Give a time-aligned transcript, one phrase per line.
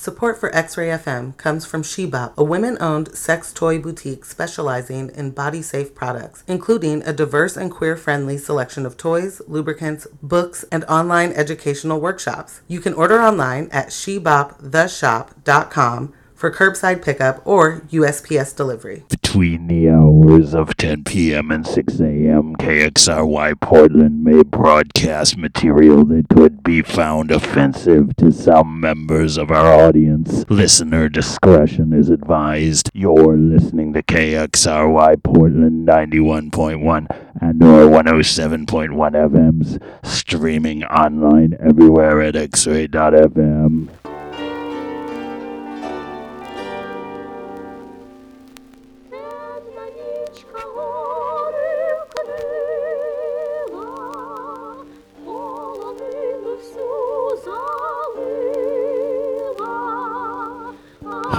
[0.00, 5.10] Support for X Ray FM comes from Shebop, a women owned sex toy boutique specializing
[5.14, 10.64] in body safe products, including a diverse and queer friendly selection of toys, lubricants, books,
[10.72, 12.62] and online educational workshops.
[12.66, 19.04] You can order online at sheboptheshop.com for curbside pickup or USPS delivery.
[19.10, 21.50] Between the hours of 10 p.m.
[21.50, 28.80] and 6 a.m., KXRY Portland may broadcast material that could be found offensive to some
[28.80, 30.46] members of our audience.
[30.48, 32.90] Listener discretion is advised.
[32.94, 37.06] You're listening to KXRY Portland 91.1
[37.42, 43.90] and or 107.1 FMs, streaming online everywhere at xray.fm.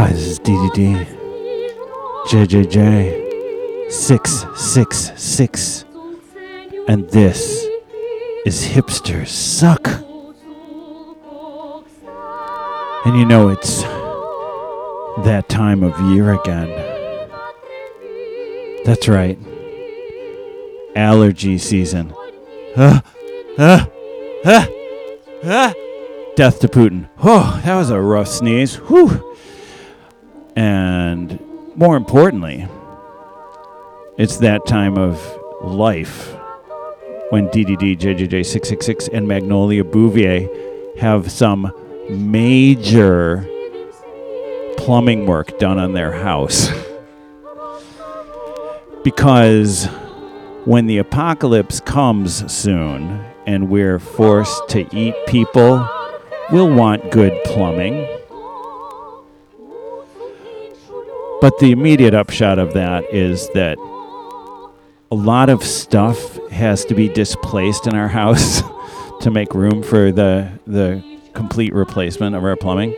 [0.01, 1.05] Hi, this is DDD.
[2.25, 3.91] JJJ.
[3.91, 5.85] 666.
[6.87, 7.67] And this
[8.43, 9.87] is Hipsters Suck.
[13.05, 13.83] And you know, it's
[15.23, 16.69] that time of year again.
[18.85, 19.37] That's right.
[20.95, 22.11] Allergy season.
[22.75, 23.03] Ah,
[23.59, 23.87] ah,
[24.45, 24.67] ah,
[25.45, 25.73] ah.
[26.35, 27.07] Death to Putin.
[27.19, 28.77] Oh, that was a rough sneeze.
[28.77, 29.30] Whew.
[30.55, 31.39] And
[31.75, 32.67] more importantly,
[34.17, 35.19] it's that time of
[35.63, 36.33] life
[37.29, 40.49] when DDD, JJJ 666, and Magnolia Bouvier
[40.97, 41.71] have some
[42.09, 43.47] major
[44.77, 46.69] plumbing work done on their house.
[49.03, 49.85] because
[50.65, 55.87] when the apocalypse comes soon and we're forced to eat people,
[56.51, 58.20] we'll want good plumbing.
[61.41, 63.77] But the immediate upshot of that is that
[65.11, 68.61] a lot of stuff has to be displaced in our house
[69.21, 71.03] to make room for the the
[71.33, 72.95] complete replacement of our plumbing.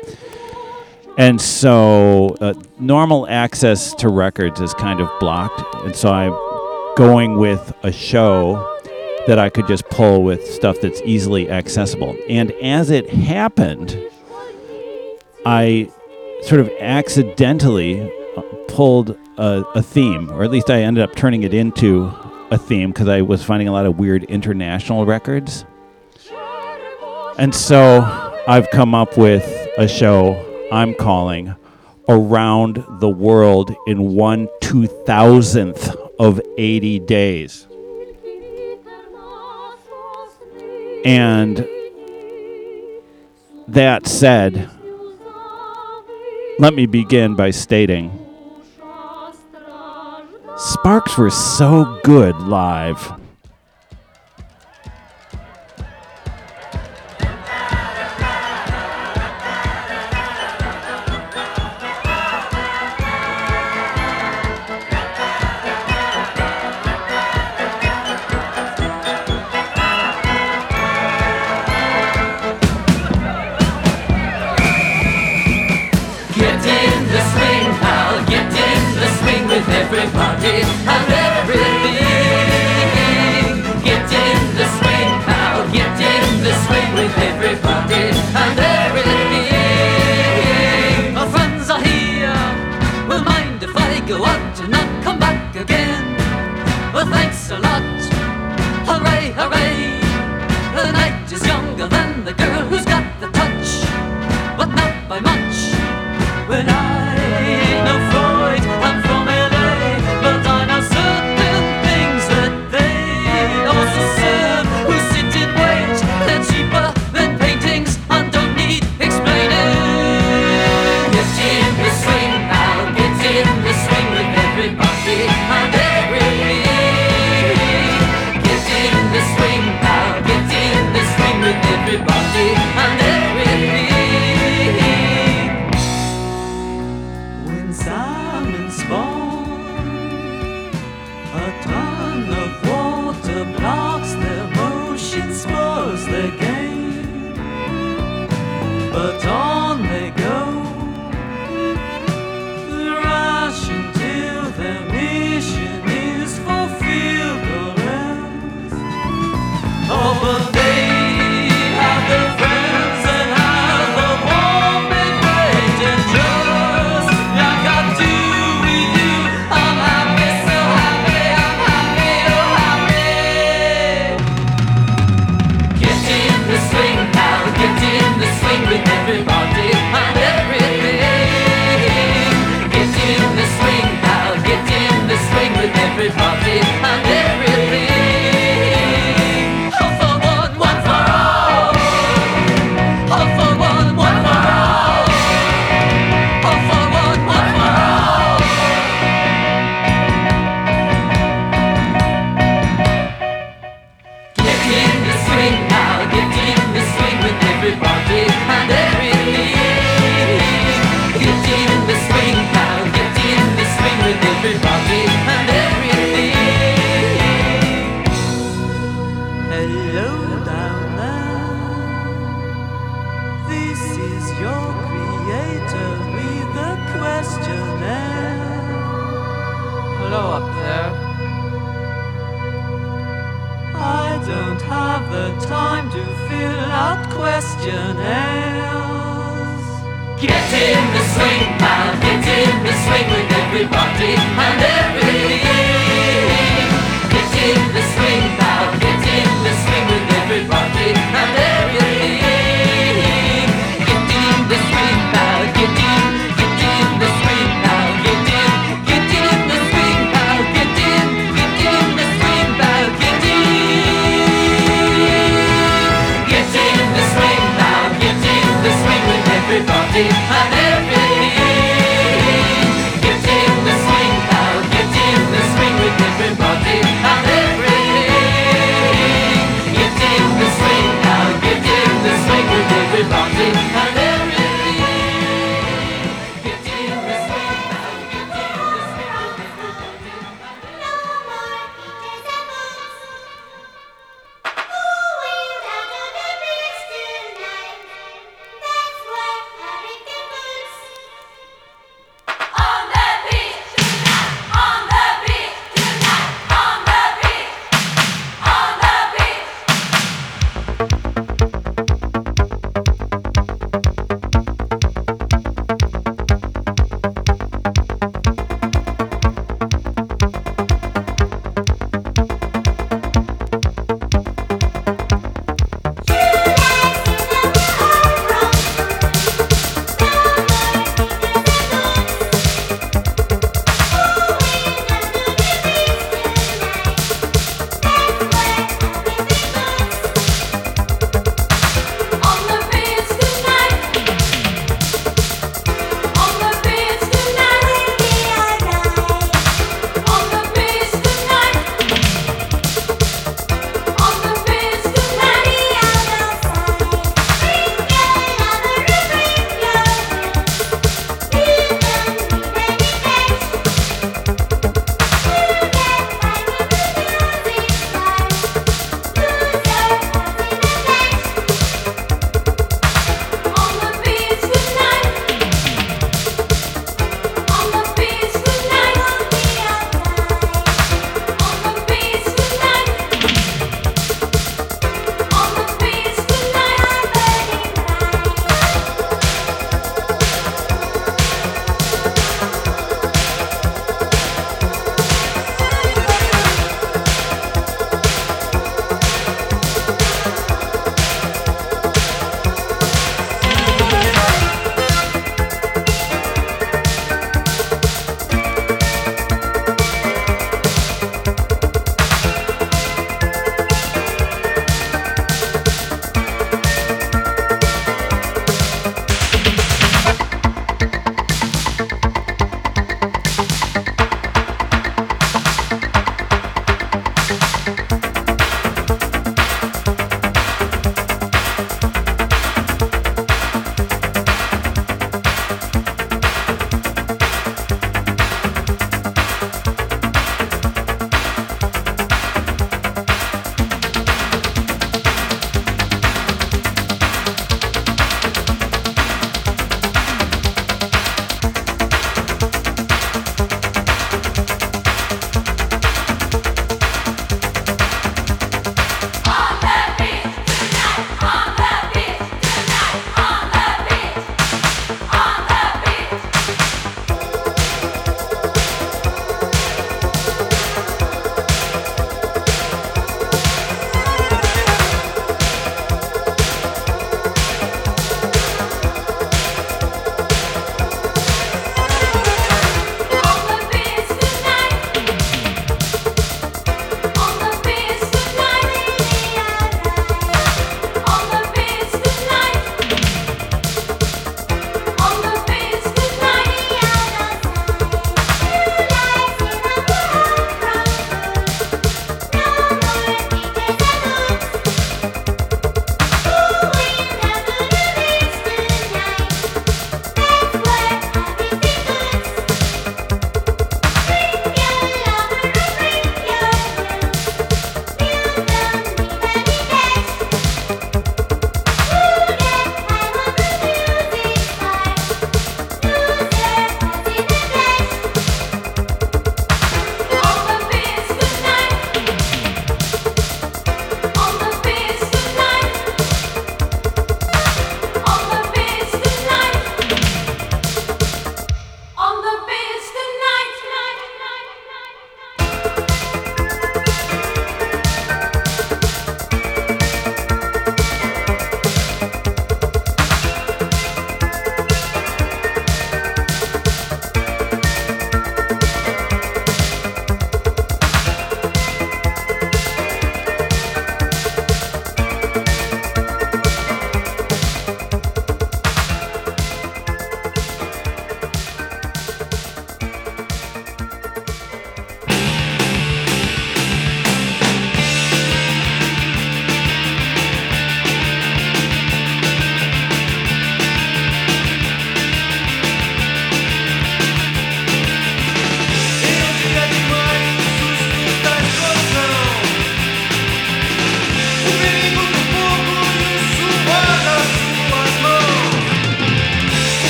[1.18, 5.62] And so uh, normal access to records is kind of blocked.
[5.86, 6.31] And so I'm
[6.98, 8.70] going with a show
[9.28, 12.18] that I could just pull with stuff that's easily accessible.
[12.28, 13.98] And as it happened,
[15.46, 15.90] I
[16.42, 18.12] sort of accidentally
[18.68, 22.12] pulled a, a theme, or at least I ended up turning it into
[22.52, 25.66] a theme because I was finding a lot of weird international records.
[27.38, 28.02] And so
[28.48, 29.44] I've come up with
[29.78, 31.56] a show I'm calling
[32.08, 37.68] Around the World in One Two Thousandth of 80 Days.
[41.06, 41.68] And
[43.68, 44.70] that said,
[46.60, 48.23] let me begin by stating
[50.63, 53.23] Sparks were so good live.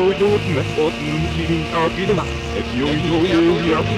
[0.00, 0.96] と上手なお通
[1.36, 2.24] じかけでな、
[2.56, 3.92] 敵をいよいよやき、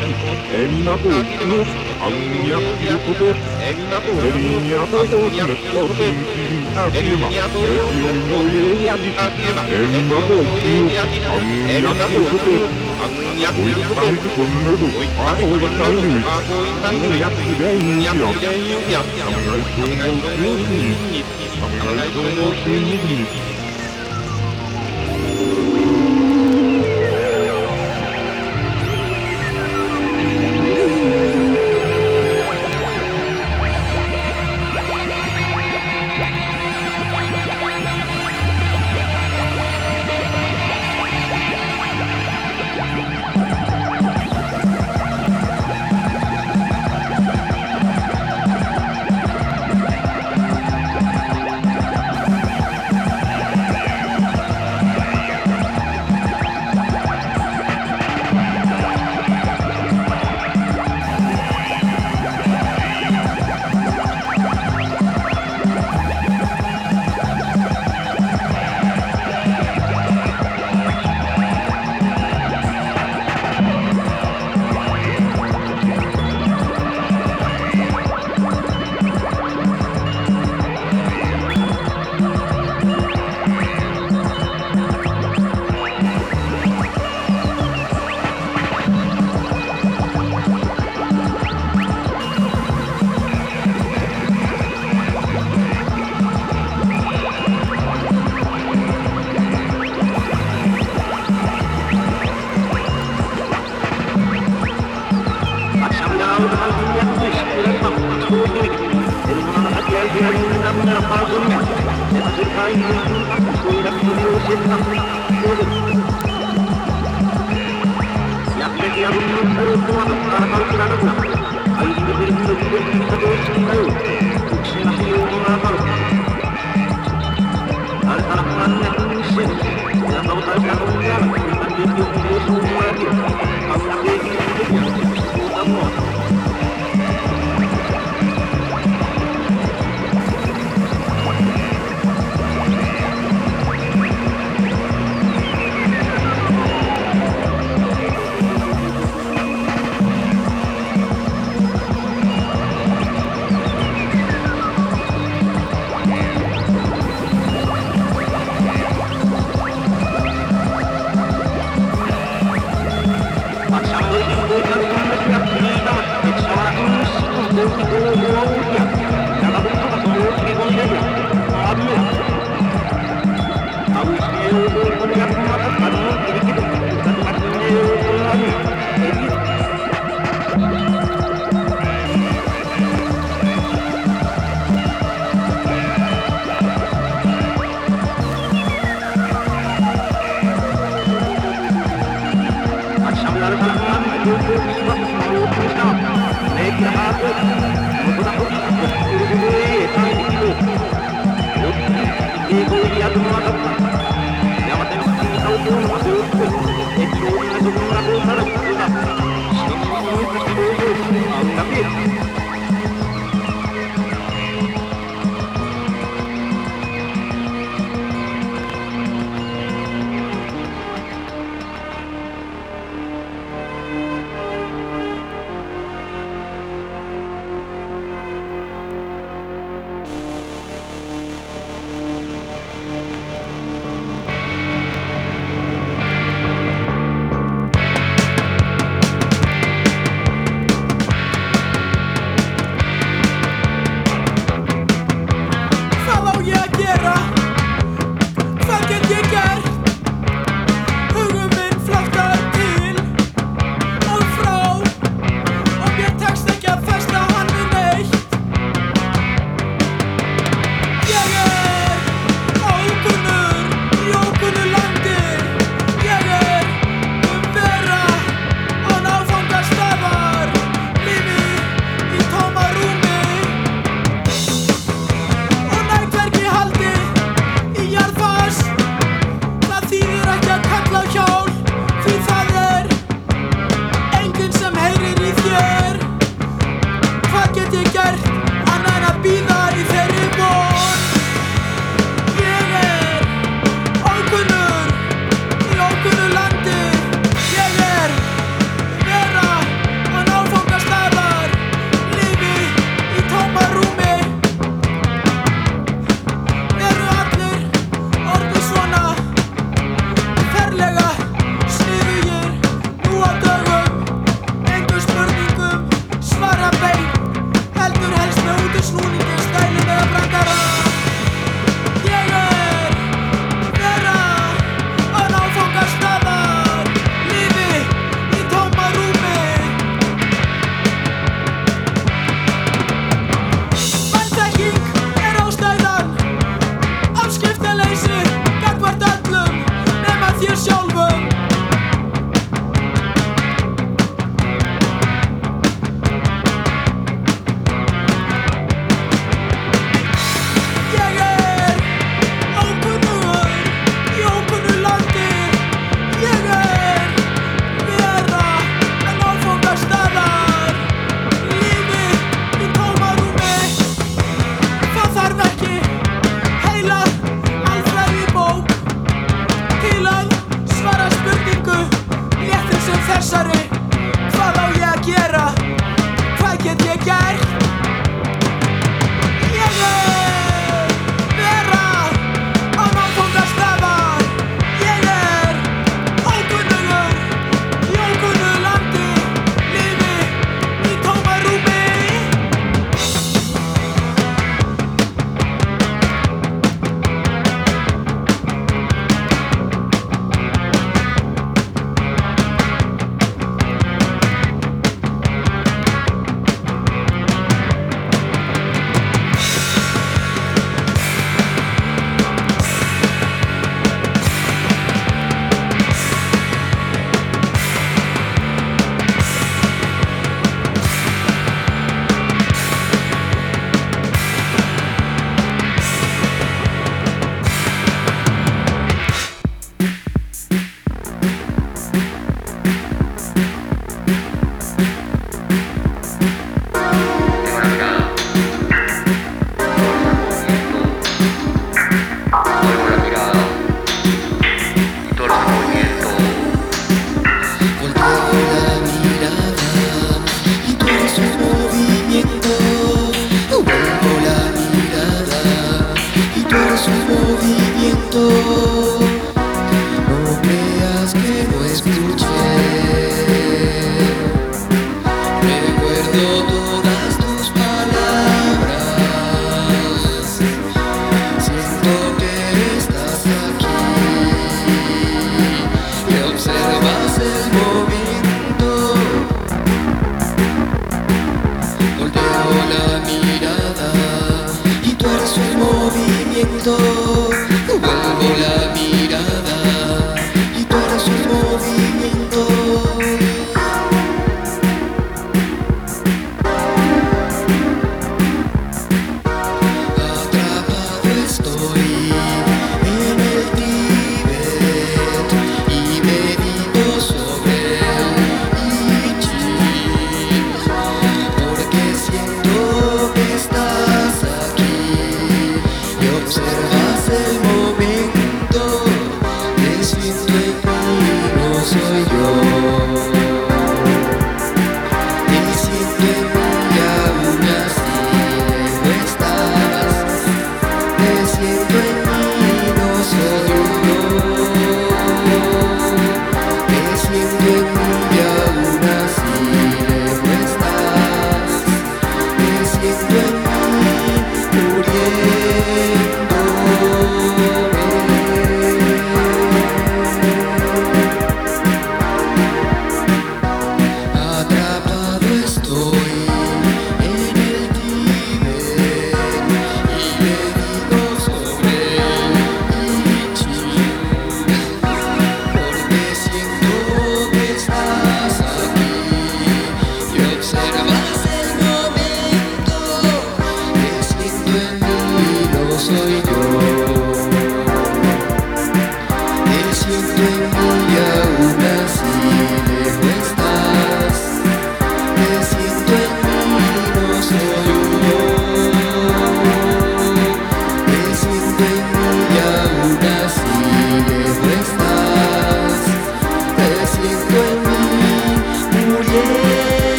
[0.51, 3.31] えみなとの、あうんやきること、
[3.63, 6.27] えみなと、えみやとときのお通じ
[6.75, 12.51] かけでな、敵をいよいよやき、えみなと、あうんやきること、
[13.55, 16.19] おいさんこんなど、あこいさんに、
[16.99, 18.35] おやつがいんや、あむら
[19.55, 21.23] いともきゅ、
[21.63, 23.52] あむらいともきゅ、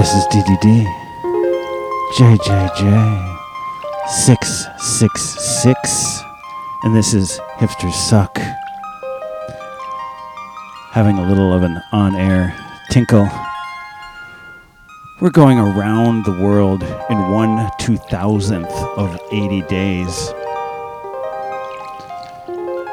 [0.00, 0.86] This is DDD.
[2.16, 2.88] JJJ.
[4.08, 6.22] 666.
[6.82, 8.38] And this is Hipsters Suck.
[10.92, 12.56] Having a little of an on air
[12.90, 13.28] tinkle.
[15.20, 20.32] We're going around the world in one two thousandth of 80 days.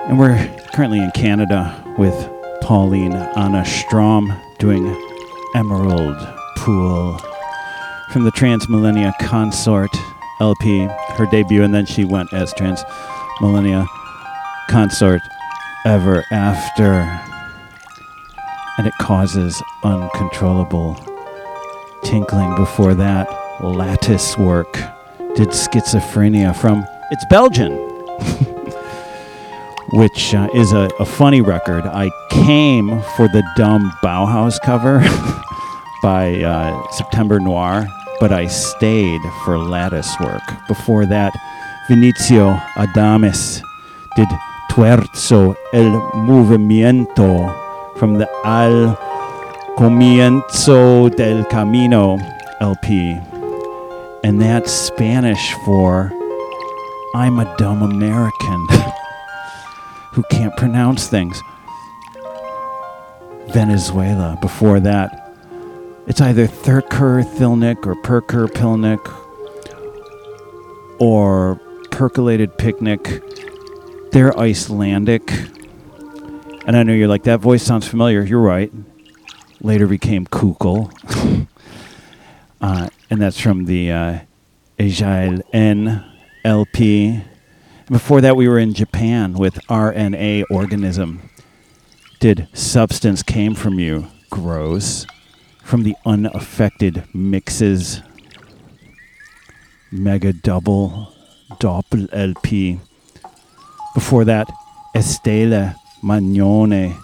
[0.09, 0.35] And we're
[0.73, 2.29] currently in Canada with
[2.59, 4.93] Pauline Anna Strom doing
[5.55, 6.36] Emerald
[6.67, 7.17] Pool
[8.11, 9.89] from the Transmillennia Consort
[10.41, 10.79] LP,
[11.11, 13.87] her debut, and then she went as Transmillennia
[14.69, 15.21] Consort
[15.85, 16.91] Ever After.
[18.77, 20.95] And it causes uncontrollable
[22.03, 22.53] tinkling.
[22.57, 23.29] Before that,
[23.61, 24.73] Lattice Work
[25.37, 27.71] did Schyzophrenia from, it's Belgian.
[29.93, 31.85] which uh, is a, a funny record.
[31.85, 34.99] I came for the dumb Bauhaus cover
[36.01, 37.87] by uh, September Noir,
[38.19, 40.41] but I stayed for Lattice work.
[40.67, 41.33] Before that,
[41.89, 43.61] Vinicio Adames
[44.15, 44.27] did
[44.69, 47.53] Tuerzo el Movimiento
[47.97, 48.95] from the Al
[49.77, 52.17] Comienzo del Camino
[52.61, 53.19] LP.
[54.23, 56.11] And that's Spanish for
[57.15, 58.67] I'm a dumb American.
[60.17, 61.43] who can't pronounce things.
[63.49, 64.35] Venezuela.
[64.41, 65.26] Before that,
[66.07, 69.05] it's either Thurker Thilnik or Perker Pilnik
[70.99, 71.59] or
[71.91, 73.21] Percolated Picnic.
[74.11, 75.31] They're Icelandic.
[76.65, 78.23] And I know you're like, that voice sounds familiar.
[78.23, 78.71] You're right.
[79.61, 80.91] Later became Kukl.
[82.61, 84.19] uh, and that's from the uh,
[84.79, 86.05] Agile N
[86.43, 87.21] LP.
[87.89, 91.29] Before that, we were in Japan with RNA organism.
[92.19, 94.07] Did substance came from you?
[94.29, 95.05] Gross.
[95.67, 98.01] From the unaffected mixes.
[99.91, 101.13] Mega double
[101.59, 102.79] doppel LP.
[103.93, 104.47] Before that,
[104.95, 106.95] Estela Magnone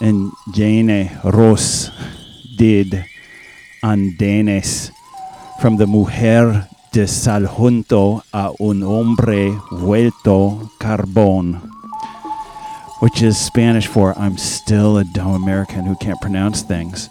[0.00, 1.90] and Jaine Roos
[2.56, 3.04] did
[3.82, 4.92] Andenes
[5.60, 11.60] from the Mujer de sal junto a un hombre vuelto carbón,
[13.00, 17.08] which is Spanish for I'm still a dumb American who can't pronounce things.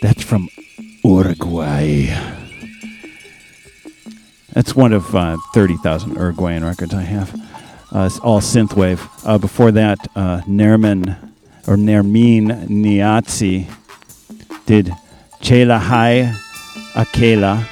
[0.00, 0.48] That's from
[1.04, 2.06] Uruguay.
[4.52, 7.34] That's one of uh, 30,000 Uruguayan records I have.
[7.90, 9.00] Uh, all synthwave.
[9.24, 10.40] Uh, before that, uh,
[11.68, 13.66] or Nermin Niazi
[14.66, 14.86] did
[15.40, 16.34] Chaila Hai
[16.94, 17.66] Akela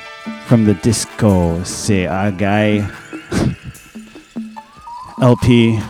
[0.46, 2.88] from the disco Se Agai
[5.20, 5.80] LP.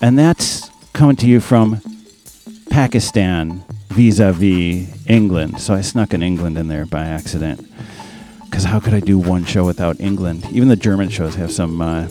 [0.00, 1.80] And that's coming to you from
[2.70, 3.64] Pakistan
[3.96, 5.58] vis a vis England.
[5.58, 7.66] So I snuck an England in there by accident.
[8.44, 10.46] Because how could I do one show without England?
[10.52, 12.08] Even the German shows have some uh,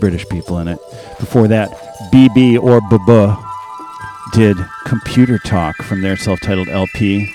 [0.00, 0.78] British people in it.
[1.20, 1.68] Before that,
[2.10, 3.42] BB or Bubba
[4.32, 4.56] did
[4.86, 7.30] Computer Talk from their self titled LP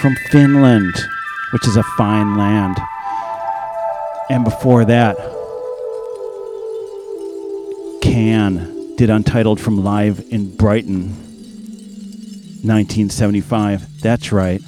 [0.00, 0.92] from Finland,
[1.52, 2.76] which is a fine land.
[4.28, 5.16] And before that,
[8.02, 11.29] Can did Untitled from Live in Brighton,
[12.62, 14.00] 1975.
[14.00, 14.62] That's right.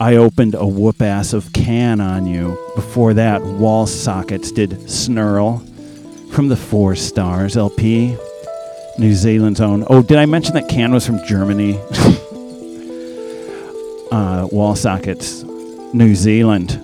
[0.00, 2.58] I opened a whoop ass of Can on you.
[2.74, 5.60] Before that, Wallsockets did Snerl
[6.32, 8.16] from the Four Stars LP,
[8.98, 9.84] New Zealand's own.
[9.88, 11.74] Oh, did I mention that Can was from Germany?
[14.10, 15.44] uh, Wallsockets,
[15.94, 16.80] New Zealand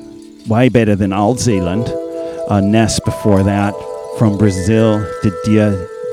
[0.49, 1.89] way better than Old Zealand.
[2.49, 3.75] Uh, Ness before that
[4.19, 5.71] from Brazil, the Dia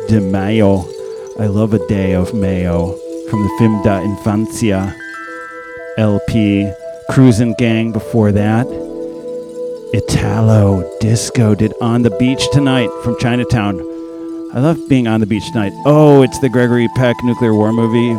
[0.07, 0.94] de Mayo.
[1.37, 2.93] I love a day of Mayo
[3.29, 4.95] from the Film da Infancia
[5.97, 6.71] LP.
[7.09, 8.65] Cruisin' Gang before that.
[9.93, 13.79] Italo Disco did On the Beach Tonight from Chinatown.
[14.53, 15.73] I love being on the beach tonight.
[15.85, 18.13] Oh, it's the Gregory Peck nuclear war movie.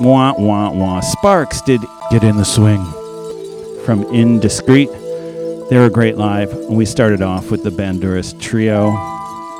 [0.00, 1.00] Wah, wah, wah.
[1.00, 2.82] Sparks did Get in the Swing
[3.84, 4.88] from Indiscreet.
[5.68, 8.96] They were great live, and we started off with the Bandurist Trio.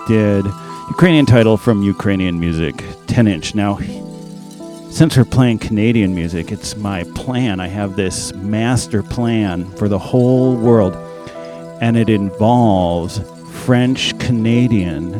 [0.08, 0.46] Did
[0.90, 3.54] Ukrainian title from Ukrainian music, 10 inch.
[3.54, 3.78] Now,
[4.90, 7.60] since we're playing Canadian music, it's my plan.
[7.60, 10.94] I have this master plan for the whole world,
[11.80, 13.20] and it involves
[13.64, 15.12] French Canadian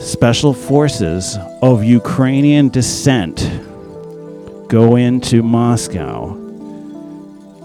[0.00, 3.38] special forces of Ukrainian descent
[4.68, 6.36] go into Moscow,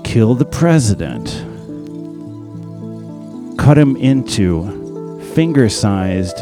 [0.04, 1.46] kill the president
[3.66, 6.38] cut him into finger sized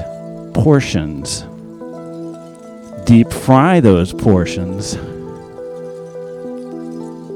[0.53, 1.45] portions.
[3.05, 4.97] Deep fry those portions.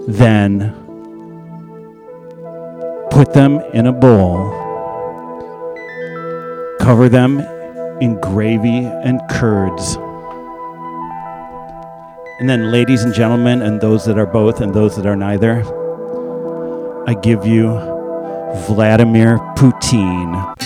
[0.07, 0.73] then
[3.11, 4.51] put them in a bowl,
[6.79, 7.39] cover them
[7.99, 9.97] in gravy and curds.
[12.39, 15.63] And then, ladies and gentlemen, and those that are both and those that are neither,
[17.05, 17.73] I give you
[18.67, 20.56] Vladimir Poutine.